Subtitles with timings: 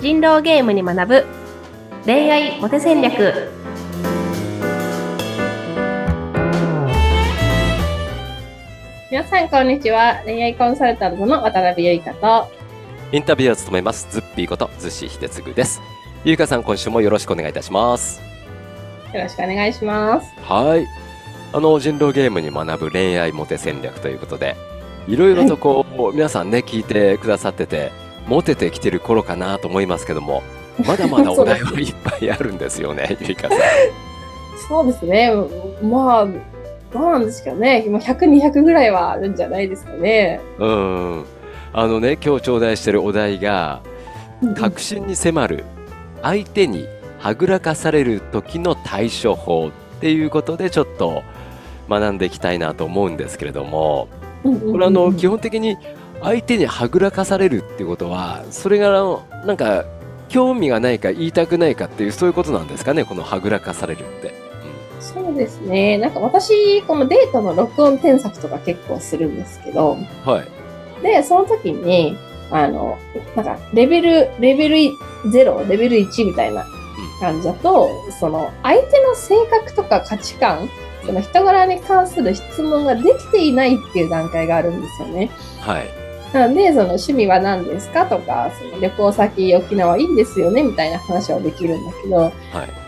[0.00, 1.26] 人狼ゲームに学ぶ。
[2.06, 3.50] 恋愛モテ戦略。
[9.10, 10.22] 皆さんこんにちは。
[10.24, 12.50] 恋愛コンサルタントの渡辺ゆいかと。
[13.12, 14.08] インタビューを務めます。
[14.10, 15.82] ズッピーことズシヒデツグです。
[16.24, 18.22] ゆいかさん今週もよろしくお願いいたします。
[19.12, 20.32] よろしくお願いします。
[20.40, 20.86] はい。
[21.52, 24.56] あの人狼ゲームに学ぶ恋愛モテ戦略ということで
[25.08, 27.92] いろいろとこう、はい、皆さんね聞いてくださってて
[28.30, 30.44] モテてきてる頃かなと思いますけども
[30.86, 33.58] まだまだお題はいっぱいあるんですよね ゆいかさん。
[34.68, 35.32] そうですね。
[35.82, 36.26] まあ
[36.92, 37.84] どうなんですかね。
[37.86, 40.40] 今100、200ぐらいはあるんじゃないですかね。
[40.58, 41.24] うん。
[41.72, 43.80] あのね、今日頂戴してるお題が、
[44.56, 45.64] 確信に迫る、
[46.22, 46.86] 相手に
[47.18, 49.70] はぐらかされる時の対処法っ
[50.00, 51.22] ていうことで、ちょっと
[51.88, 54.08] 学んでいきたいなと思うんですけれども、
[54.42, 55.76] これあの、基本的に
[56.22, 58.90] 相手にはぐらかされるっていうことは、それが
[59.46, 59.84] なんか、
[60.28, 64.32] 興味がないか言いたくないかっていうそういうことなんですかね、このはぐらかされるって。
[65.00, 65.98] そうですね。
[65.98, 71.02] なんか私、このデートの録音添削とか結構するんですけど、はい。
[71.02, 72.16] で、その時に、
[72.50, 72.98] あの、
[73.34, 74.76] なんか、レベル、レベル
[75.24, 76.64] 0、レベル1みたいな
[77.20, 80.68] 感じだと、うん、その、相手の性格とか価値観、
[81.04, 85.30] その人柄に関する質問ができていないっていう段階があるんですよね。
[85.60, 86.09] はい。
[86.32, 92.32] なので、その趣味は何ですかとか、その旅行先沖縄いいんですよねみたいな話はできるんだけど、はい。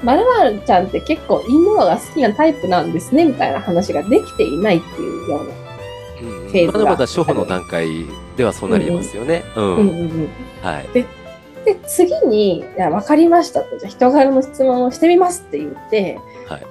[0.05, 5.55] まるまるちゃんって結構インドアが好きなタイプなんですねみたいな話ができていないっていうような
[6.23, 9.43] フェーズが、まだまだ初歩の段階ではそうなりますよね。
[9.57, 9.65] うん。
[9.65, 10.29] うんうんうん
[10.63, 10.89] はい。
[10.95, 11.05] で、
[11.65, 16.67] で次に、いや、わかりましたと、じゃ人柄の質問をしてみますって言って、はい。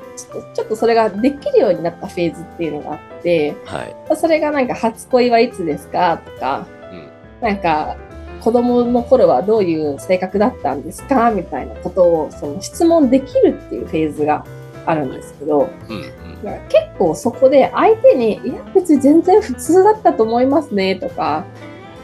[0.54, 7.98] ちょっとそれができるようになったフェーズっていうのがあって、はい、それがなんか初恋はいつですかとか、うん、なんか
[8.42, 14.46] 子供の頃はどういう性格だったんですかみたいなことをその質問できるっていうフェーズが
[14.86, 21.46] あるんですけど、うんうん、結構そこで相手に「いや別に全然普通だったと思いますね」とか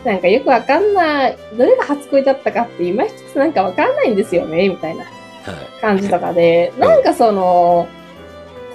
[0.07, 5.03] なんかよくわかんない、どれが初恋だったかって今一つなんかわかんないんですよね、みたいな
[5.81, 7.87] 感じとかで、はい、なんかその、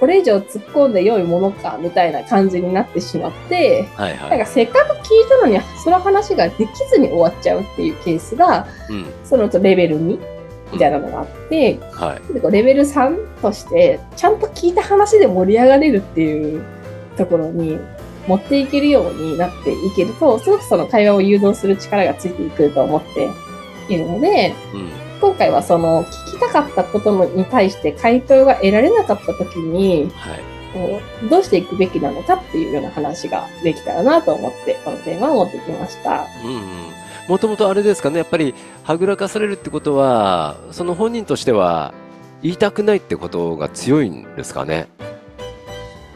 [0.02, 10.18] これ以上突っ込んで良いものかみたいな感じになってしまって、はいはい、なんかせっかく聞いたのにその話ができずに終わっちゃうっていうケースが、うん、そのレベル2
[10.72, 16.64] みたいなのがあって、うんはい、でレベル3としてちゃんと聞いた話で盛り上がれるっていう
[17.16, 17.78] ところに
[18.26, 23.30] 持っていけるようになっていけるとすごくその会話を誘導する力がついてくると思って
[23.88, 36.26] いるので、うん今回はその聞きたかったことに対して回答が得られなかった時に、はい、どうしていくべきなのかっていうような話ができたらなと思ってこのテーマを持ってきました。
[36.44, 36.92] うん
[37.28, 41.94] もともとあれですかね、やっぱりはぐらかされるってことは、その本人としては
[42.42, 44.88] 言いたくないってことが強いんですかね？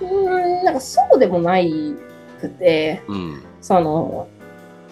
[0.00, 1.94] うん、なんかそうでもない
[2.40, 4.26] くて、うん、その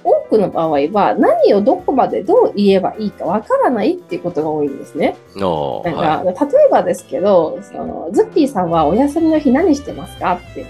[0.04, 5.16] 多くの場合は何をどこまでどう言えばいいかわからないっていうことが多いんですね。
[5.34, 10.66] なんか、はい、例えばですけど、そのズッピーさんはお休みの日何してますかって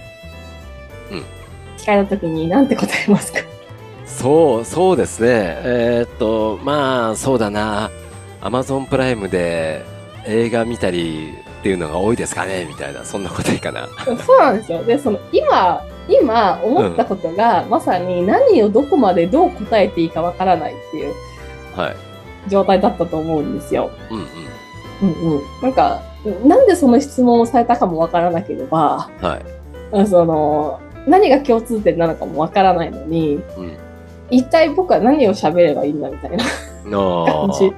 [1.78, 3.40] 聞かれた時に何て答えますか？
[4.06, 5.28] そう、そうですね。
[5.64, 7.90] えー、っと、まあ、そうだな。
[8.40, 9.82] アマゾンプライムで
[10.26, 13.88] 映画見たりっていうのが多いですかねみたいな、そんな答えかな。
[14.24, 14.84] そうなんですよ。
[14.84, 21.14] で、その今、今思ったことが、うん、まさに何をどこまでどう答えていいかわからないっていう
[22.48, 23.90] 状態だったと思うんですよ。
[24.10, 24.24] うんうん。
[25.02, 25.42] うんうん。
[25.62, 26.02] なんか、
[26.44, 29.40] なんでその質問をされたかもわからなければ、は
[29.92, 33.76] い、その、何が共通点なのかもわからないのに、うん、
[34.30, 37.72] 一体僕は何を喋ればいいんだみたいな感じ。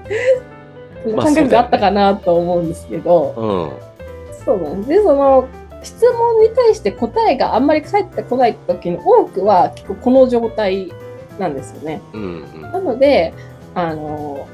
[1.15, 5.49] 感覚があったかなと思うんですけど、うん、そうなんで、その、
[5.87, 10.93] 質問に対して答えがあんまり返ってこない時の多くは結構この状態
[11.39, 12.03] なんですよね。
[12.13, 12.23] うん
[12.55, 13.33] うん、なので
[13.73, 14.49] あの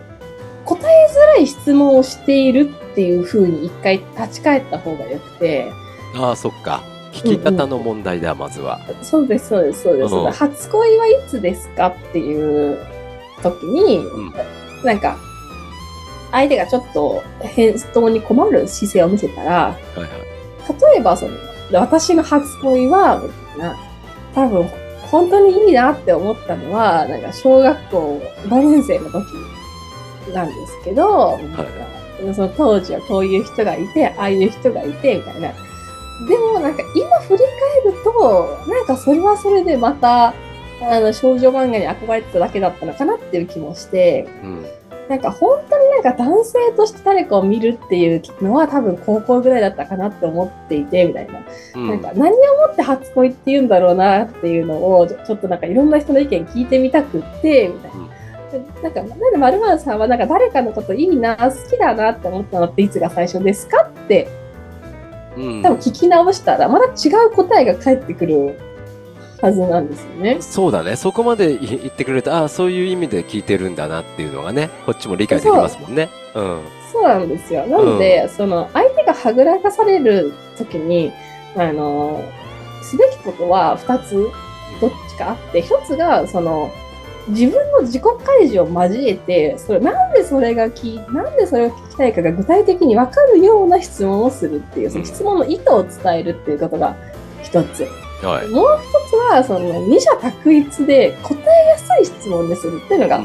[0.67, 5.73] 答えづらい質問をしているっていうふうに一回立ち返った方がよくて。
[6.17, 6.83] ああそっか。
[7.13, 8.79] 聞き方の問題だ、うんうん、まずは。
[9.03, 10.15] そうですそうですそうです。
[10.15, 12.79] うん、初恋はいつですかっていう
[13.43, 14.33] 時に、うん、
[14.85, 15.17] なんか
[16.31, 20.32] 相手がちょっと返答に困る姿勢を見せたら、はいはい
[20.69, 21.37] 例えばその、
[21.73, 23.77] 私の初恋は、みたいな、
[24.35, 24.69] 多分、
[25.11, 29.25] 本当にいいなって思ったのは、なんか小学校5年生の時
[30.33, 31.41] なんですけど、は
[32.31, 35.53] い、その当時はこういう人がいて、ああいう人がいて、みたいな。
[36.29, 37.39] でもなんか今振り
[37.85, 40.35] 返ると、なんかそれはそれでまた、
[40.81, 44.67] あの少女漫画に憧れてただけだったのかなっていう気もして、うん、
[45.13, 51.33] なんか本当になんか男性として誰かを見るっていうのは多分高校ぐらいだったかなって思っていてみたいな,、
[51.83, 58.13] なんか何をもって初恋って言うんだろうなっていうのをちょっとなんかいろんな人の意見聞いてみたくってみたいな。
[58.83, 64.29] なんか、なんでまるさんはなんか誰かのこといいな、好きだなって思ったのっていつが最初ですかって、
[65.35, 68.59] 多分聞き直したらまた違う答えが返ってくる
[69.43, 70.37] はずなんですよね。
[70.41, 70.95] そうだね。
[70.95, 76.09] そこまで言ってくれると、ああ、そういう意味で聞いてるんだなっていうのがね、こっちも理解できますもんね。
[76.35, 76.61] うん。
[76.93, 77.67] そうなんですよ。
[77.67, 81.13] なので、うん、その、相手がはぐらかされるときに、
[81.57, 82.23] あの、
[82.83, 84.31] すべきことは2つ、
[84.81, 86.71] どっちかあって、1つが、その、
[87.29, 96.97] 自分の自己開示を交えて、それなんでそれがき、なんでそれを聞きたいかが具体的に分かるような質問をするっていう、その質問の意図を伝えるっていうことが
[97.43, 97.87] 一つ。
[98.23, 103.21] はい、もう一つは、その二者択一で答えやすい質問でするっていうのが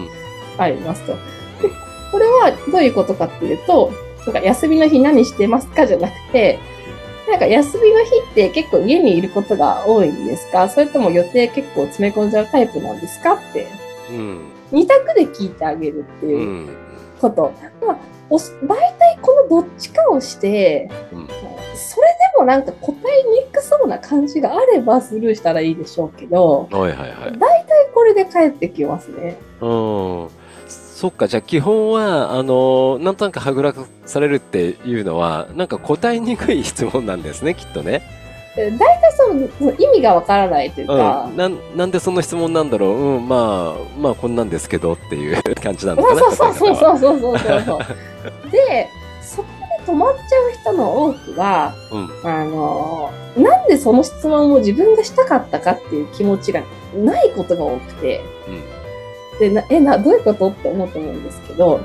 [0.57, 1.13] ありますと。
[1.13, 1.17] で
[2.11, 3.91] これはどういうことかっていうと、
[4.25, 6.59] なんか休みの日何してますかじゃなくて、
[7.29, 10.69] なんか休みの日って結構家にいることが多いんですか？
[10.69, 13.67] それとも予定結構詰め込んじゃうタイプなんですかって、
[14.09, 14.41] うん、
[14.71, 16.69] 2択で聞いてあげるっていう
[17.19, 17.53] こと。
[17.81, 17.97] うん、まあ、
[18.29, 22.06] 大体このどっちかをして、うん、それで
[22.37, 29.37] もなんか答えにくそうな感じがあればスルーしたらいいでしょうけど、はいはいはい、大体これで返ってきますね。
[29.61, 30.27] うん。
[30.67, 38.01] そっか、じゃあ基本は、あの、なんとなくはぐらかされるっていうのは、なんか答えにくい質問なんですね、きっとね。
[38.57, 47.61] 大体そのその意味がわからないというか、うん、ななんでその質問なんだろう、うん、まあまあこんなんですけどっていう感じなのかなそうそうそうそうそうそうそう。
[47.61, 47.83] でそこ
[48.51, 48.89] で
[49.87, 56.61] 止まっちゃう人の多くは、うん、あのなんでその質問を自分がしたかったかっていう気持ちが
[56.93, 58.21] ないことが多くて、
[59.33, 61.79] うん、でなえなどういうことって思うと思うんですけど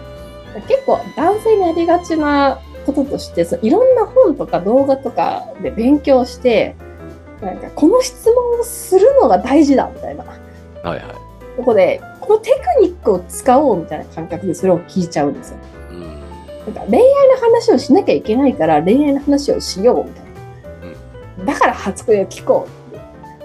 [0.68, 6.74] 結構男性にありがちなこととしてそいろんな本とか動画とかで勉強して
[7.40, 10.24] なんかこの質問をするのが大事だみたいな。
[10.24, 10.32] は
[10.84, 11.02] いはい。
[11.56, 12.50] ここでこのテ
[12.80, 15.58] クニックを使おうみたいな感覚でそれを聞いちゃうんですよ。
[16.66, 20.30] うん、なんか恋愛の話をしなきゃいけないから恋愛の話をしようみたいな。
[21.38, 22.68] うん、だから初恋を聞こ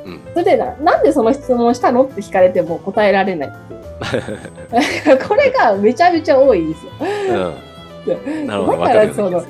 [0.05, 0.09] う。
[0.09, 5.27] うん、それでななんでその質問したのって聞かれても答えられないっていう。
[5.27, 6.91] これがめちゃめちゃ多いんですよ。
[6.99, 7.67] うん
[8.47, 9.41] だからその、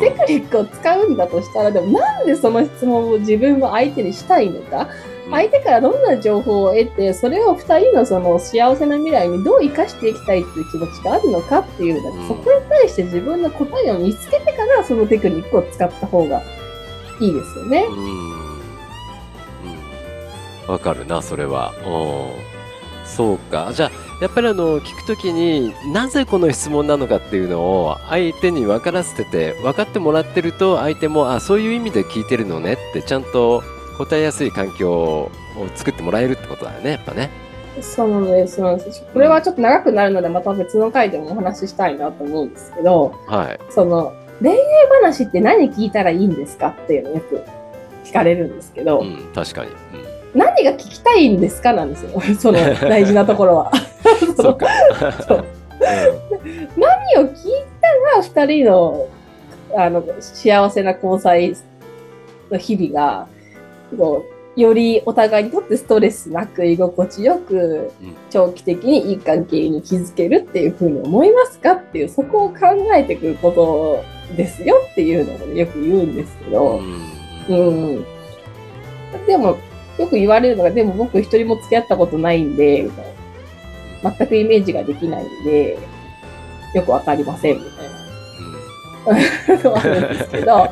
[0.00, 4.88] テクニックを使うんだとしたらでもなんでその質問を自分も相手にしたいのか、
[5.30, 16.42] 相手からどんな情報を得てそれを2人のその幸せな未来にどう生かしていきたいっていう気持ちがあるのかっていうそこに対して自分の答えを見つけてからそのテクニックを使った方が
[17.20, 17.84] いいですよね。
[20.66, 21.72] わ、うん、かるなそれは。
[23.06, 23.70] そうか。
[23.72, 33.62] じゃあやっぱりあの聞くときになぜこの質問なのかっていうのを相手に分からせてて分かってもらってると相手もあそういう意味で聞いてるのねってちゃんと
[33.94, 35.30] 答えやすい環境を
[35.74, 37.30] 作ってもらえるってことだよねやっぱね。
[37.80, 38.56] そうなんです。
[38.56, 44.58] そうですこれはちょっと長くなるので、また別の回でもお話ししたいなと思うんですけど、はい、その恋愛
[45.02, 47.44] 話って何聞いたらいいんですかっていうのをよく
[48.04, 49.76] 聞かれるんですけど、うん、確かに、うん、
[50.38, 53.72] 何が聞きたいんですかなんですよ、 その大事なところは。
[54.36, 54.66] そうか。
[56.76, 59.08] 何を聞いたら二人の
[59.76, 61.56] あの幸せな交際
[62.50, 63.26] の日々が
[63.96, 64.24] こ
[64.56, 67.90] うよりお互いにとってストレスなく居心地よく
[68.30, 72.58] 長期的にいい関係に築けるっていうふうに思いますかっていうそこを考
[72.94, 74.04] えてくること
[74.36, 76.78] ですよっていうのをよく言うんですけど、
[77.48, 78.04] うん、うん、
[79.26, 79.58] でも
[79.98, 83.14] よく言われるのがでも僕一人も付き合ったことないんでみたいな。
[84.04, 85.78] 全くイメージができないんで、
[86.74, 87.94] よくわかりません、みたいな。
[89.62, 90.70] のあるんですけど、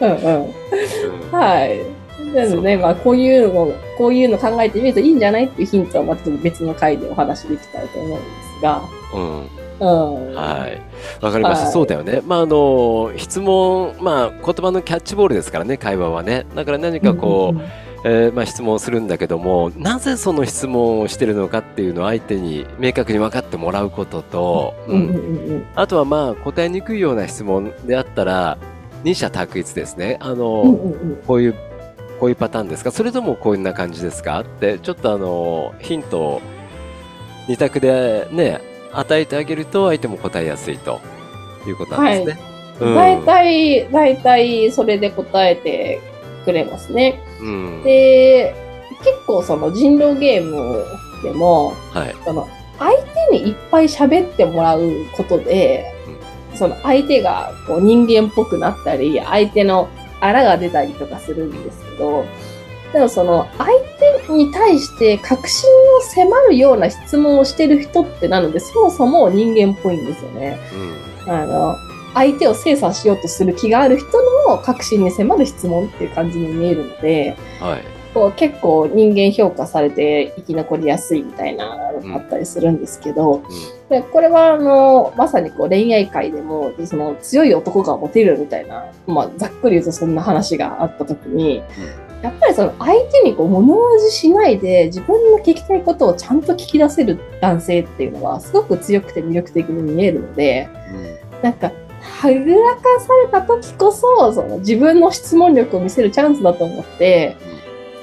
[0.00, 0.10] うん。
[0.10, 1.30] うん。
[1.30, 1.97] はい。
[2.34, 8.20] なので、まあ、こういうのを、こういうの考えてみるといいんじゃないっていうヒントは、また別の回でお話できたらと思うんで
[8.58, 8.82] すが。
[9.14, 9.48] うん。
[9.80, 11.24] うん、はい。
[11.24, 12.20] わかりました、はい、そうだよね。
[12.26, 16.46] まあ、あの、質問、まあ、言葉のキャッチボールですからね、会話はね。
[16.54, 17.68] だから何かこう、うんうん
[18.04, 28.58] えー、まあ、質問をするんだけどもなぜその質問をしてるのかっていうのを相手に明確に分かってもらうことと、うんあとはまあ答えにくいような質問であったら
[29.02, 31.54] 二者択一ですねあの、うんうんうん、こういう
[32.20, 32.90] こういうパターンですか？
[32.90, 34.40] それともこんな感じですか？
[34.40, 36.42] ってちょっとあのヒントを
[37.48, 38.60] 二択でね
[38.92, 41.00] 与えてあげると相手も答えやすいと
[41.66, 42.42] いうことなんですね。
[42.80, 46.00] はい、大体、大体それで答えて
[46.44, 47.20] くれますね。
[47.40, 48.54] うん、で、
[48.98, 50.84] 結構その人狼ゲーム
[51.22, 52.48] でも、はい、その
[52.78, 52.92] 相
[53.30, 55.92] 手にいっぱい喋ってもらうことで、
[56.54, 59.88] その相手がこう人間っぽくなったり、相手の
[60.20, 62.24] あらが出たりとかするんですけど、
[62.92, 63.70] でもその相
[64.26, 70.58] 手に対して確信を迫るような質問をしてる人ってなので、そもそも人間っぽいんですよね。
[71.26, 71.76] うん、あの
[72.14, 74.06] 相手を精査しようとする気がある人
[74.48, 77.84] の確信に迫る質問っていう感じに見えるので、はい、
[78.18, 83.42] こう結構人間評価されて生き残りやすいみたいなのがあったりするんですけど、うん、
[83.88, 91.62] でこれはあのまさにこう恋愛界でもその強い男がモテるみたいな、まあ、ざっくり言うとそんな話があった時に、
[92.18, 100.68] うん、やっぱりその相手にこう物おじしないで自分の聞きたいことをちゃんと聞き出せる男性っていうのはすごく強くて魅力的に見えるので、
[101.36, 101.70] うん、なんか
[102.00, 107.36] はぐらかされた時こそその自分の質問力を見せるチャンスだと思って、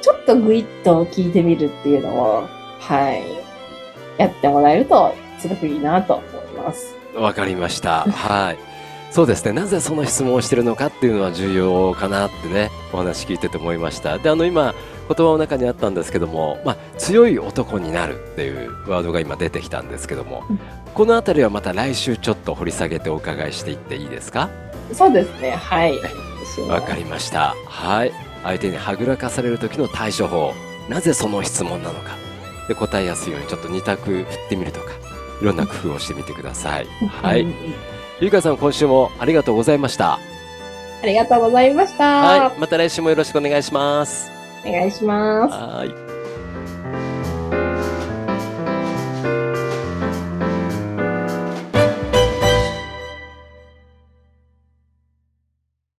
[0.06, 2.48] ちょっとグイッと聞いてみるっていうのを、
[2.80, 3.24] はい、
[4.20, 6.28] やってもらえるとすごくいいなと思い
[6.64, 6.96] ます。
[7.16, 8.02] わかりました。
[8.02, 8.58] はい。
[9.10, 9.54] そうですね。
[9.54, 14.20] なぜその質問をしてるのかっていうのは重要かなってね、お話聞いてて思いました。
[14.20, 14.76] で、あの今、
[15.08, 20.60] 言葉の中にあったんですけども、まあ、強い男になるっていうワードが今出てきたんですけども、うん、
[20.94, 24.52] この辺りはまた来週ちょっと掘り下げてお伺いしていっていいですか？
[24.94, 25.50] そうですね。
[25.50, 25.98] はい。
[26.70, 27.56] わかりました。
[27.68, 28.12] はい。
[28.46, 30.54] 相手にはぐらかされる時の対処法。
[30.88, 32.16] なぜその質問なのか。
[32.68, 34.92] で、答えやすいようにちょっと2択振ってみるとか、
[35.42, 36.88] いろんな工夫をしてみてください。
[37.22, 37.46] はい。
[38.22, 40.14] ゆうかさん、今週もありがとうございました。
[40.14, 42.04] ありがとうございました。
[42.06, 42.60] はい。
[42.60, 44.32] また来週もよろしくお願いします。
[44.66, 45.54] お願いします。
[45.54, 46.05] はい。